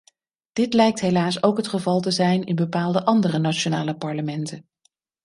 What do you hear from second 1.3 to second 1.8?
ook het